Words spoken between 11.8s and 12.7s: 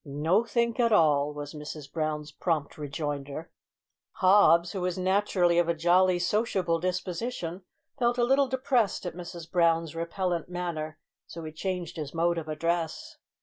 his mode of